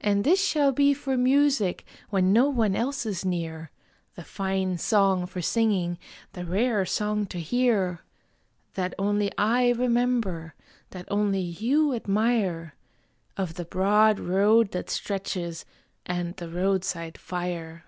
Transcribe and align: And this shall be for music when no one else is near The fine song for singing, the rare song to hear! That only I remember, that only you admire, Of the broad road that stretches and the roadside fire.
And 0.00 0.22
this 0.22 0.40
shall 0.40 0.70
be 0.70 0.94
for 0.94 1.16
music 1.16 1.84
when 2.08 2.32
no 2.32 2.48
one 2.48 2.76
else 2.76 3.04
is 3.04 3.24
near 3.24 3.72
The 4.14 4.22
fine 4.22 4.78
song 4.78 5.26
for 5.26 5.42
singing, 5.42 5.98
the 6.34 6.44
rare 6.44 6.86
song 6.86 7.26
to 7.26 7.40
hear! 7.40 8.04
That 8.74 8.94
only 8.96 9.36
I 9.36 9.70
remember, 9.70 10.54
that 10.90 11.06
only 11.10 11.40
you 11.40 11.92
admire, 11.94 12.76
Of 13.36 13.54
the 13.54 13.64
broad 13.64 14.20
road 14.20 14.70
that 14.70 14.88
stretches 14.88 15.64
and 16.06 16.36
the 16.36 16.48
roadside 16.48 17.18
fire. 17.18 17.86